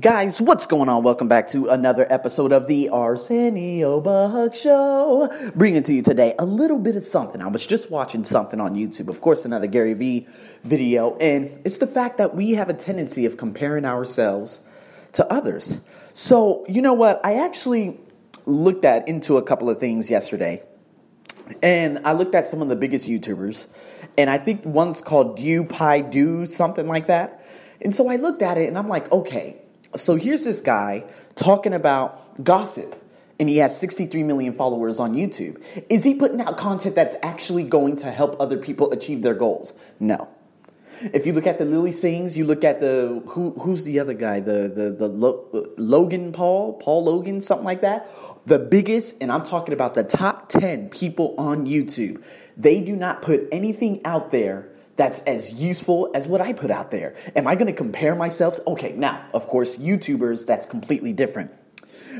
[0.00, 1.04] Guys, what's going on?
[1.04, 5.32] Welcome back to another episode of the Arsenio Buck Show.
[5.54, 7.40] Bringing to you today a little bit of something.
[7.40, 10.26] I was just watching something on YouTube, of course, another Gary Vee
[10.64, 14.58] video, and it's the fact that we have a tendency of comparing ourselves
[15.12, 15.80] to others.
[16.14, 17.20] So, you know what?
[17.24, 18.00] I actually
[18.44, 20.64] looked at into a couple of things yesterday,
[21.62, 23.68] and I looked at some of the biggest YouTubers,
[24.18, 27.46] and I think one's called Do something like that.
[27.82, 29.62] And so I looked at it and I'm like, okay,
[29.96, 31.04] so here's this guy
[31.34, 33.02] talking about gossip
[33.38, 35.60] and he has 63 million followers on YouTube.
[35.88, 39.72] Is he putting out content that's actually going to help other people achieve their goals?
[40.00, 40.28] No.
[41.12, 44.14] If you look at the Lilly Singhs, you look at the who who's the other
[44.14, 48.08] guy, the the the Lo, Logan Paul, Paul Logan, something like that.
[48.46, 52.22] The biggest, and I'm talking about the top 10 people on YouTube.
[52.56, 56.90] They do not put anything out there that's as useful as what I put out
[56.90, 57.14] there.
[57.34, 58.58] Am I going to compare myself?
[58.66, 61.52] Okay, now, of course, YouTubers, that's completely different.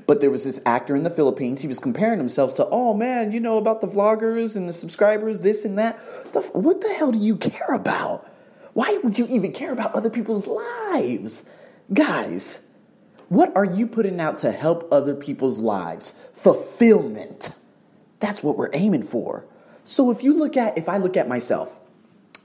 [0.07, 1.63] But there was this actor in the Philippines.
[1.63, 5.41] He was comparing himself to, oh man, you know about the vloggers and the subscribers,
[5.41, 5.99] this and that.
[6.35, 8.31] The, what the hell do you care about?
[8.75, 11.47] Why would you even care about other people's lives?
[11.95, 12.59] Guys,
[13.31, 16.15] what are you putting out to help other people's lives?
[16.35, 17.51] Fulfillment.
[18.21, 19.47] That's what we're aiming for.
[19.85, 21.75] So if you look at, if I look at myself,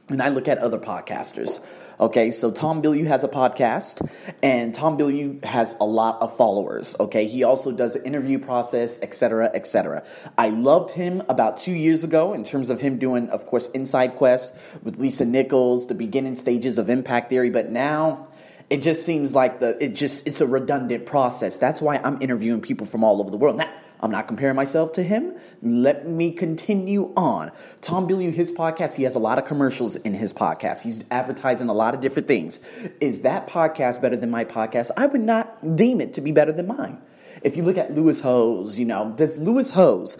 [0.10, 1.60] and I look at other podcasters.
[2.00, 4.10] Okay, so Tom Bilyeu has a podcast,
[4.42, 6.96] and Tom Bilyeu has a lot of followers.
[7.00, 10.04] Okay, he also does the interview process, etc., etc.
[10.36, 14.16] I loved him about two years ago in terms of him doing, of course, Inside
[14.16, 17.52] Quest with Lisa Nichols, the beginning stages of Impact Theory.
[17.52, 18.30] But now
[18.72, 21.58] it just seems like the it just it's a redundant process.
[21.58, 23.58] That's why I'm interviewing people from all over the world.
[23.58, 23.70] Now,
[24.02, 25.36] I'm not comparing myself to him.
[25.62, 27.52] Let me continue on.
[27.82, 30.82] Tom Bilyeu, his podcast, he has a lot of commercials in his podcast.
[30.82, 32.60] He's advertising a lot of different things.
[33.00, 34.90] Is that podcast better than my podcast?
[34.98, 37.00] I would not deem it to be better than mine.
[37.44, 40.18] If you look at Lewis Howes, you know, does Lewis Howes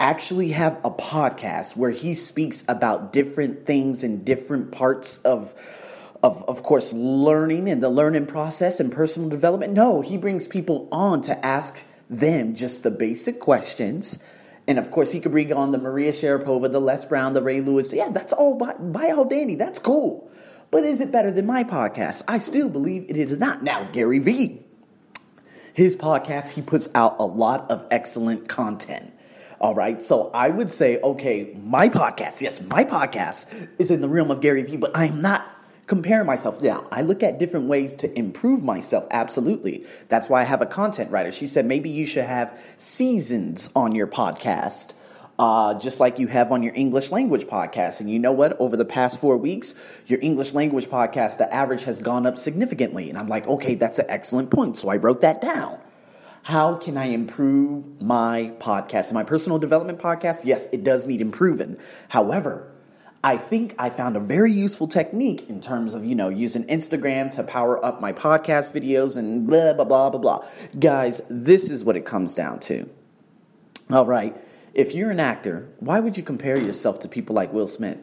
[0.00, 5.54] actually have a podcast where he speaks about different things in different parts of
[6.22, 9.74] of, of course, learning and the learning process and personal development.
[9.74, 14.18] No, he brings people on to ask them just the basic questions.
[14.66, 17.60] And of course, he could bring on the Maria Sharapova, the Les Brown, the Ray
[17.60, 17.92] Lewis.
[17.92, 19.56] Yeah, that's all by, by all Danny.
[19.56, 20.30] That's cool.
[20.70, 22.22] But is it better than my podcast?
[22.26, 23.62] I still believe it is not.
[23.62, 24.64] Now, Gary Vee,
[25.72, 29.12] his podcast, he puts out a lot of excellent content.
[29.60, 30.02] All right.
[30.02, 33.46] So I would say, okay, my podcast, yes, my podcast
[33.78, 35.46] is in the realm of Gary Vee, but I'm not
[35.86, 36.56] compare myself.
[36.60, 39.84] Yeah, I look at different ways to improve myself, absolutely.
[40.08, 41.32] That's why I have a content writer.
[41.32, 44.92] She said maybe you should have seasons on your podcast.
[45.36, 47.98] Uh, just like you have on your English language podcast.
[47.98, 48.56] And you know what?
[48.60, 49.74] Over the past four weeks,
[50.06, 53.08] your English language podcast, the average has gone up significantly.
[53.10, 54.76] And I'm like, okay, that's an excellent point.
[54.76, 55.80] So I wrote that down.
[56.44, 59.12] How can I improve my podcast?
[59.12, 61.78] My personal development podcast, yes, it does need improving.
[62.08, 62.70] However,
[63.24, 67.30] I think I found a very useful technique in terms of, you know, using Instagram
[67.36, 70.46] to power up my podcast videos and blah, blah, blah, blah, blah.
[70.78, 72.86] Guys, this is what it comes down to.
[73.90, 74.36] All right.
[74.74, 77.96] If you're an actor, why would you compare yourself to people like Will Smith?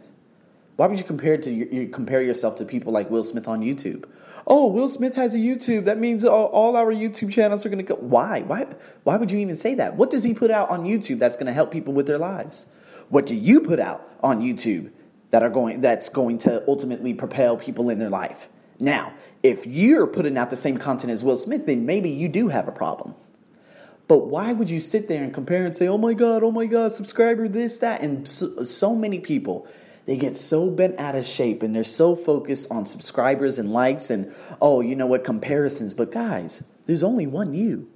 [0.78, 4.06] Why would you compare to you compare yourself to people like Will Smith on YouTube?
[4.48, 5.86] Oh, Will Smith has a YouTube.
[5.86, 7.96] That means all, all our YouTube channels are going to go.
[8.00, 8.40] Why?
[8.42, 8.66] Why?
[9.04, 9.98] Why would you even say that?
[9.98, 12.66] What does he put out on YouTube that's going to help people with their lives?
[13.10, 14.90] What do you put out on YouTube
[15.32, 18.48] that are going that's going to ultimately propel people in their life.
[18.80, 22.48] Now, if you're putting out the same content as Will Smith, then maybe you do
[22.48, 23.16] have a problem.
[24.08, 26.66] But why would you sit there and compare and say, "Oh my god, oh my
[26.66, 29.68] god, subscriber this that?" And so, so many people
[30.06, 34.10] they get so bent out of shape and they're so focused on subscribers and likes
[34.10, 35.94] and oh, you know what, comparisons.
[35.94, 37.88] But guys, there's only one you.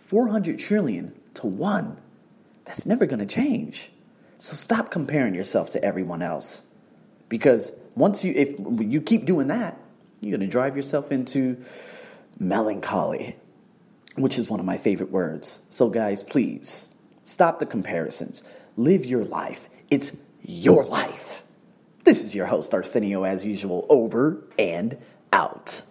[0.00, 2.00] 400 trillion to 1.
[2.64, 3.91] That's never going to change.
[4.42, 6.62] So stop comparing yourself to everyone else.
[7.28, 9.78] Because once you if you keep doing that,
[10.20, 11.64] you're going to drive yourself into
[12.40, 13.36] melancholy,
[14.16, 15.60] which is one of my favorite words.
[15.68, 16.86] So guys, please
[17.22, 18.42] stop the comparisons.
[18.76, 19.68] Live your life.
[19.90, 20.10] It's
[20.42, 21.42] your life.
[22.02, 24.98] This is your host Arsenio as usual over and
[25.32, 25.82] out.